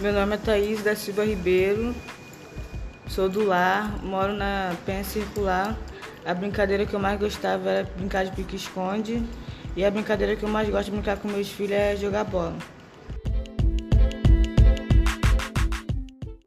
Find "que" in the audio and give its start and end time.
6.84-6.94, 10.34-10.42